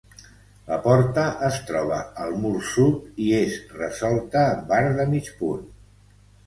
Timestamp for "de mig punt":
5.03-5.67